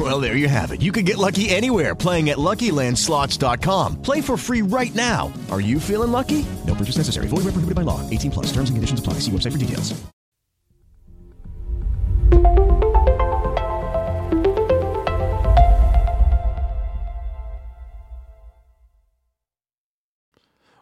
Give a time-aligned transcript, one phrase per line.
[0.00, 0.80] Well, there you have it.
[0.80, 4.00] You can get lucky anywhere playing at LuckyLandSlots.com.
[4.00, 5.30] Play for free right now.
[5.50, 6.46] Are you feeling lucky?
[6.66, 7.28] No purchase necessary.
[7.28, 8.00] Void where prohibited by law.
[8.08, 8.46] 18 plus.
[8.46, 9.20] Terms and conditions apply.
[9.20, 10.00] See website for details.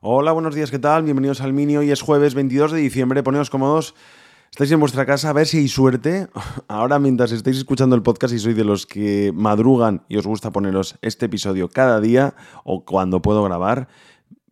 [0.00, 1.02] Hola, buenos días, ¿qué tal?
[1.02, 1.80] Bienvenidos al Minio.
[1.80, 3.24] Hoy es jueves 22 de diciembre.
[3.24, 3.96] Poneos cómodos.
[4.50, 6.28] Estáis en vuestra casa, a ver si hay suerte.
[6.68, 10.50] Ahora, mientras estáis escuchando el podcast y sois de los que madrugan y os gusta
[10.50, 12.34] poneros este episodio cada día
[12.64, 13.88] o cuando puedo grabar,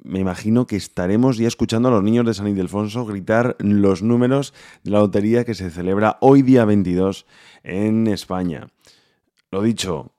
[0.06, 4.54] me imagino que estaremos ya escuchando a los niños de San Ildefonso gritar los números
[4.84, 7.26] de la lotería que se celebra hoy día 22
[7.64, 8.68] en España.
[9.50, 10.12] Lo dicho,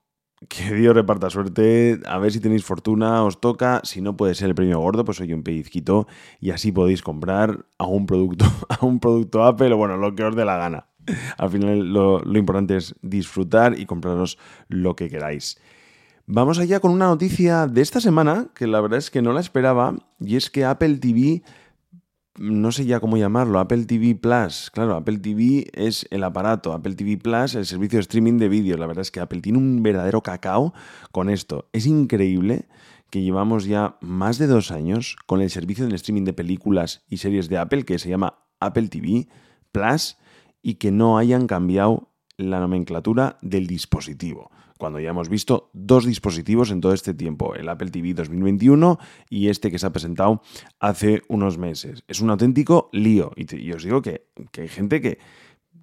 [0.49, 4.49] que Dios reparta suerte, a ver si tenéis fortuna, os toca, si no puede ser
[4.49, 6.07] el premio gordo, pues oye un pellizquito
[6.39, 10.35] y así podéis comprar a un producto, a un producto Apple bueno, lo que os
[10.35, 10.88] dé la gana.
[11.38, 15.58] Al final lo, lo importante es disfrutar y compraros lo que queráis.
[16.25, 19.39] Vamos allá con una noticia de esta semana, que la verdad es que no la
[19.39, 21.41] esperaba, y es que Apple TV,
[22.38, 26.95] no sé ya cómo llamarlo, Apple TV Plus, claro, Apple TV es el aparato, Apple
[26.95, 29.81] TV Plus, el servicio de streaming de vídeos, la verdad es que Apple tiene un
[29.83, 30.73] verdadero cacao
[31.11, 31.67] con esto.
[31.73, 32.67] Es increíble
[33.09, 37.17] que llevamos ya más de dos años con el servicio de streaming de películas y
[37.17, 39.27] series de Apple, que se llama Apple TV
[39.71, 40.17] Plus,
[40.61, 46.71] y que no hayan cambiado la nomenclatura del dispositivo cuando ya hemos visto dos dispositivos
[46.71, 48.99] en todo este tiempo, el Apple TV 2021
[49.30, 50.41] y este que se ha presentado
[50.80, 52.03] hace unos meses.
[52.08, 54.27] Es un auténtico lío y, os digo que,
[54.58, 55.17] hay gente que,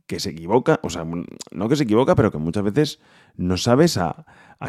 [0.06, 3.00] que se equivoca, o sea, no que se equivoca, pero que muchas veces
[3.36, 4.24] no sabes a,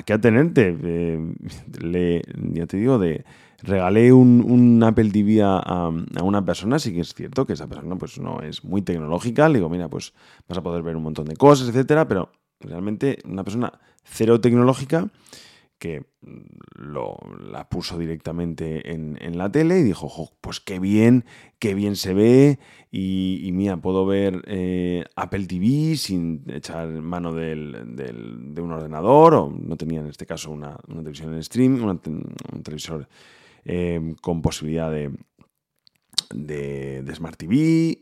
[0.05, 0.75] qué atenerte.
[0.81, 1.33] Eh,
[1.81, 2.21] le,
[2.53, 3.25] ya te digo, de
[3.65, 5.89] regalé un, Apple TV a, a,
[6.23, 9.59] una persona, sí que es cierto que esa persona pues no es muy tecnológica, le
[9.59, 10.13] digo, mira, pues
[10.47, 15.09] vas a poder ver un montón de cosas, etcétera, pero realmente una persona cero tecnológica
[15.77, 16.05] que
[16.75, 17.17] lo,
[17.51, 21.25] la puso directamente en, la tele y dijo, pues qué bien,
[21.59, 22.59] qué bien se ve
[22.91, 29.49] y, mira, puedo ver eh, Apple TV sin echar mano del, de un ordenador o
[29.49, 33.09] no tenía en este caso una, televisión en stream, un televisor
[33.65, 35.11] eh, con posibilidad de,
[36.33, 38.01] de, Smart TV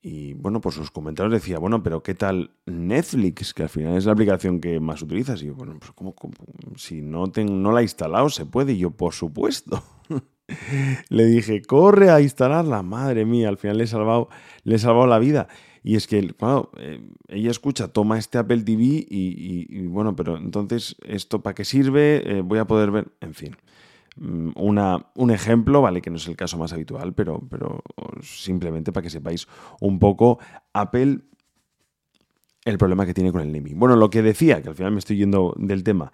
[0.00, 3.52] y bueno, pues sus comentarios decía, bueno, pero ¿qué tal Netflix?
[3.52, 5.42] Que al final es la aplicación que más utilizas.
[5.42, 6.14] Y yo, bueno, pues ¿cómo,
[6.76, 8.74] si no, no la he instalado, se puede.
[8.74, 9.82] Y yo, por supuesto.
[11.08, 12.82] le dije, corre a instalarla.
[12.82, 14.28] Madre mía, al final le he salvado,
[14.62, 15.48] le he salvado la vida.
[15.82, 21.42] Y es que, eh, ella escucha, toma este Apple TV y, bueno, pero entonces, ¿esto
[21.42, 22.38] para qué sirve?
[22.38, 23.56] Eh, voy a poder ver, en fin.
[24.18, 27.82] Mm, una, un ejemplo, vale, que no es el caso más habitual, pero, pero
[28.22, 29.46] simplemente para que sepáis
[29.80, 30.38] un poco
[30.72, 31.20] Apple
[32.64, 33.78] el problema que tiene con el naming.
[33.78, 36.12] Bueno, lo que decía, que al final me estoy yendo del tema,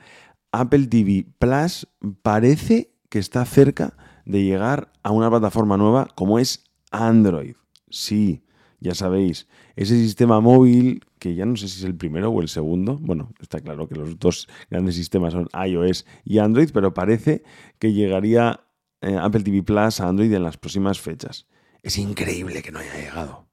[0.52, 1.88] Apple TV Plus
[2.22, 7.56] parece que está cerca de llegar a una plataforma nueva como es Android.
[7.90, 8.44] Sí,
[8.80, 12.48] ya sabéis, ese sistema móvil, que ya no sé si es el primero o el
[12.48, 17.42] segundo, bueno, está claro que los dos grandes sistemas son iOS y Android, pero parece
[17.78, 18.60] que llegaría
[19.00, 21.46] eh, Apple TV Plus a Android en las próximas fechas.
[21.82, 23.48] Es increíble que no haya llegado.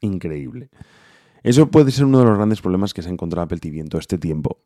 [0.00, 0.70] Increíble.
[1.44, 3.88] Eso puede ser uno de los grandes problemas que se ha encontrado Apple TV en
[3.88, 4.64] todo este tiempo.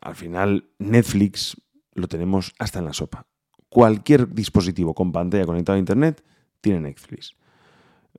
[0.00, 1.60] Al final, Netflix
[1.94, 3.26] lo tenemos hasta en la sopa.
[3.68, 6.22] Cualquier dispositivo con pantalla conectado a Internet
[6.60, 7.34] tiene Netflix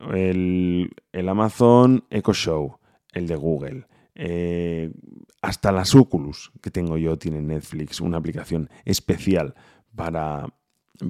[0.09, 2.77] el, Amazon Echo Show,
[3.11, 4.91] el de Google, eh,
[5.41, 9.55] hasta las Oculus que tengo yo tiene Netflix, una aplicación especial
[9.95, 10.47] para,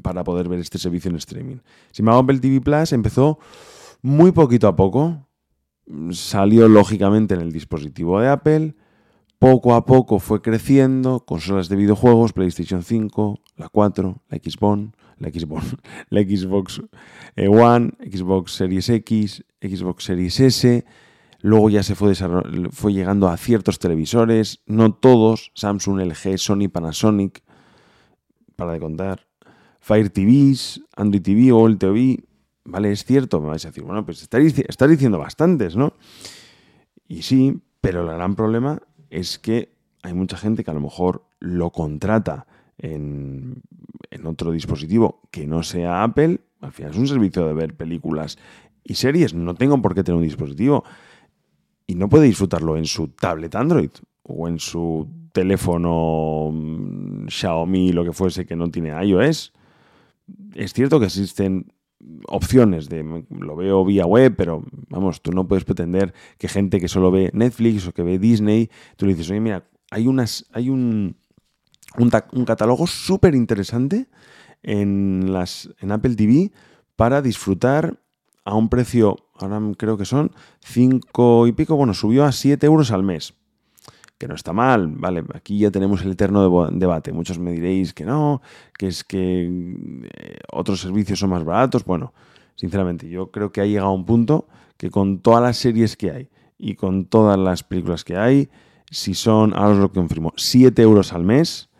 [0.01, 1.57] para poder ver este servicio en streaming.
[1.91, 3.39] Si me hago Apple TV Plus empezó
[4.01, 5.27] muy poquito a poco,
[6.11, 8.75] salió lógicamente en el dispositivo de Apple,
[9.39, 15.29] poco a poco fue creciendo, consolas de videojuegos, PlayStation 5, la 4, la Xbox, la
[15.29, 15.75] Xbox,
[16.09, 16.81] la Xbox
[17.35, 20.85] eh, One, Xbox Series X, Xbox Series S.
[21.41, 22.13] Luego ya se fue,
[22.71, 27.43] fue llegando a ciertos televisores, no todos, Samsung, LG, Sony, Panasonic,
[28.55, 29.27] para de contar.
[29.79, 32.23] Fire TVs, Android TV, o TV.
[32.63, 35.93] Vale, es cierto, me vais a decir, bueno, pues estás diciendo bastantes, ¿no?
[37.07, 38.79] Y sí, pero el gran problema
[39.09, 39.73] es que
[40.03, 42.47] hay mucha gente que a lo mejor lo contrata
[42.77, 43.61] en,
[44.23, 48.37] otro dispositivo que no sea Apple, al final es un servicio de ver películas
[48.83, 49.33] y series.
[49.33, 50.83] No tengo por qué tener un dispositivo.
[51.91, 53.89] Y no puede disfrutarlo en su tablet Android
[54.23, 59.51] o en su teléfono mm, Xiaomi, lo que fuese, que no tiene iOS.
[60.55, 61.73] Es cierto que existen
[62.27, 66.87] opciones de lo veo vía web, pero vamos, tú no puedes pretender que gente que
[66.87, 70.69] solo ve Netflix o que ve Disney, tú le dices, oye, mira, hay unas, hay
[70.69, 71.17] un,
[71.97, 74.07] un, catálogo súper interesante
[74.63, 76.53] en las en Apple TV
[76.95, 77.99] para disfrutar
[78.43, 82.91] a un precio, ahora creo que son 5 y pico, bueno, subió a 7 euros
[82.91, 83.33] al mes
[84.21, 85.23] que no está mal, ¿vale?
[85.33, 87.11] Aquí ya tenemos el eterno debate.
[87.11, 88.43] Muchos me diréis que no,
[88.77, 91.83] que es que eh, otros servicios son más baratos.
[91.85, 92.13] Bueno,
[92.53, 94.47] sinceramente, yo creo que ha llegado un punto
[94.77, 96.29] que con todas las series que hay
[96.59, 98.49] y con todas las películas que hay,
[98.91, 101.71] si son, ahora os lo confirmo, 7 euros al mes,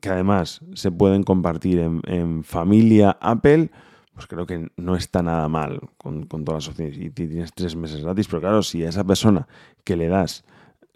[0.00, 3.70] que además se pueden compartir en, familia Apple,
[4.20, 6.98] pues creo que no está nada mal con, todas las opciones.
[6.98, 9.48] Y tienes tres meses gratis, pero claro, si a esa persona
[9.82, 10.44] que le das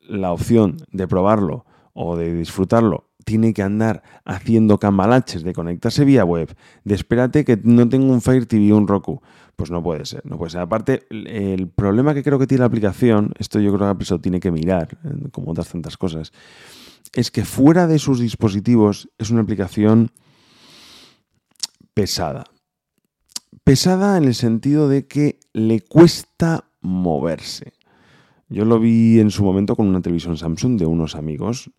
[0.06, 6.26] la opción de probarlo o de disfrutarlo tiene que andar haciendo cambalaches de conectarse vía
[6.26, 6.54] web,
[6.84, 9.22] de espérate que no tengo un Fire TV o un Roku.
[9.56, 10.60] Pues no puede ser, no puede ser.
[10.60, 14.40] Aparte, el problema que creo que tiene la aplicación, esto yo creo que Apple tiene
[14.40, 14.98] que mirar,
[15.32, 16.30] como otras tantas cosas,
[17.14, 20.10] es que fuera de sus dispositivos es una aplicación
[21.94, 22.44] pesada.
[23.62, 27.72] Pesada en el sentido de que le cuesta moverse.
[28.48, 31.70] Yo lo vi en su momento con una televisión Samsung de unos amigos,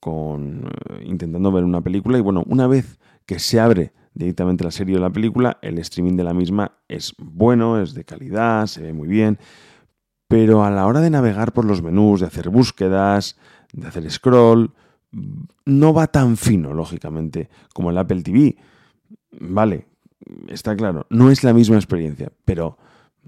[0.00, 4.70] con, eh, intentando ver una película y bueno, una vez que se abre directamente la
[4.70, 8.82] serie de la película, el streaming de la misma es bueno, es de calidad, se
[8.82, 9.38] ve muy bien,
[10.28, 13.38] pero a la hora de navegar por los menús, de hacer búsquedas,
[13.72, 14.72] de hacer scroll,
[15.64, 18.56] no va tan fino, lógicamente, como el Apple TV.
[19.40, 19.86] Vale,
[20.48, 22.78] está claro, no es la misma experiencia, pero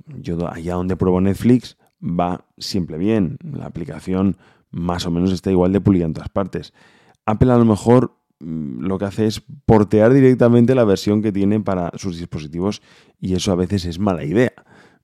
[0.07, 3.39] yo allá donde pruebo Netflix, va siempre bien.
[3.43, 4.37] La aplicación
[4.71, 6.73] más o menos está igual de pulida en todas partes.
[7.27, 11.61] Apple a lo mejor mm, lo que hace es portear directamente la versión que tiene
[11.61, 12.83] para sus dispositivos
[13.21, 14.53] y eso a veces es mala idea.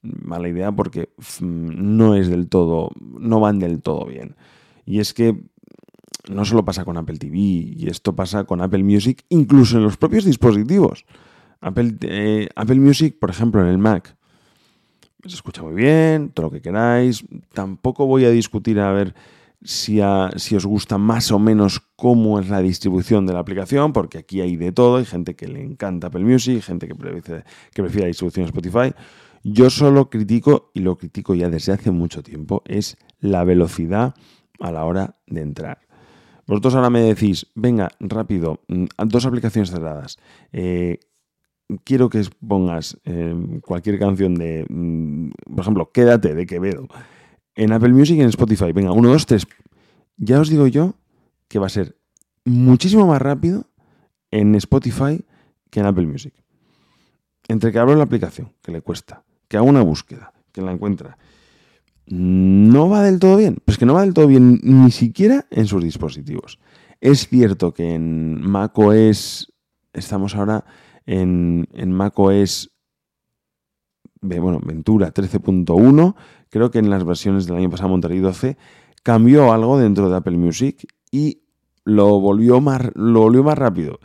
[0.02, 1.10] Mala idea porque
[1.40, 4.36] no es del todo, no van del todo bien.
[4.84, 5.42] Y es que
[6.30, 9.96] no solo pasa con Apple TV, y esto pasa con Apple Music, incluso en los
[9.96, 11.04] propios dispositivos.
[11.60, 14.16] Apple, eh, Apple Music, por ejemplo, en el Mac,
[15.28, 17.24] se escucha muy bien, todo lo que queráis.
[17.52, 19.14] Tampoco voy a discutir a ver
[19.62, 20.00] si,
[20.36, 24.40] si, os gusta más o menos cómo es la distribución de la aplicación, porque aquí
[24.40, 24.96] hay de todo.
[24.96, 28.94] Hay gente que le encanta Apple Music, gente que prefiere, que prefiere la distribución Spotify.
[29.42, 34.14] Yo solo critico, y lo critico ya desde hace mucho tiempo, es la velocidad
[34.60, 35.78] a la hora de entrar.
[36.46, 40.18] Vosotros ahora me decís, venga, rápido, mm, dos aplicaciones cerradas.
[40.52, 41.00] Eh,
[41.84, 46.86] quiero que pongas em, cualquier canción de, mm, por ejemplo, Quédate de Quevedo
[47.54, 48.72] en Apple Music y en Spotify.
[48.72, 49.46] Venga, uno, dos, tres.
[50.16, 50.94] Ya os digo yo
[51.48, 51.96] que va a ser
[52.44, 53.66] muchísimo más rápido
[54.30, 55.24] en Spotify
[55.70, 56.34] que en Apple Music.
[57.48, 61.16] Entre que abro la aplicación, que le cuesta, que hago una búsqueda, que la encuentra,
[62.06, 63.58] no va del todo bien.
[63.64, 66.58] Pues que no va del todo bien ni siquiera en sus dispositivos.
[67.00, 69.52] Es cierto que en macOS
[69.92, 70.64] estamos ahora
[71.06, 72.70] en, en macOS
[74.20, 76.14] bueno, Ventura 13.1,
[76.50, 78.56] creo que en las versiones del año pasado Monterrey 12
[79.02, 81.42] cambió algo dentro de Apple Music y
[81.84, 84.00] lo volvió más, lo volvió más rápido.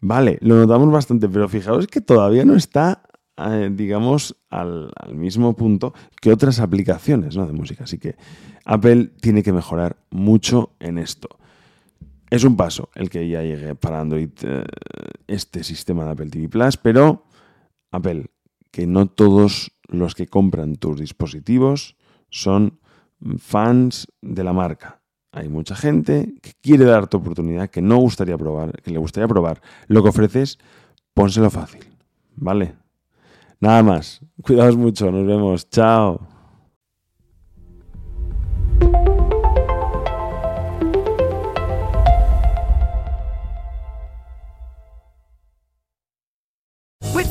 [0.00, 3.02] Vale, lo notamos bastante, pero fijaos que todavía no está,
[3.38, 7.46] eh, digamos, al, al, mismo punto que otras aplicaciones ¿no?
[7.46, 7.84] de música.
[7.84, 8.16] Así que
[8.66, 11.38] Apple tiene que mejorar mucho en esto.
[12.34, 14.64] Es un paso el que ya llegue para Android eh,
[15.28, 17.26] este sistema de Apple TV Plus, pero
[17.92, 18.26] Apple,
[18.72, 21.94] que no todos los que compran tus dispositivos
[22.30, 22.80] son
[23.38, 25.00] fans de la marca.
[25.30, 29.62] Hay mucha gente que quiere darte oportunidad, que no gustaría probar, que le gustaría probar
[29.86, 30.58] lo que ofreces,
[31.14, 31.84] pónselo fácil,
[32.34, 32.74] ¿vale?
[33.60, 34.20] Nada más.
[34.42, 35.70] Cuidaos mucho, nos vemos.
[35.70, 36.33] Chao.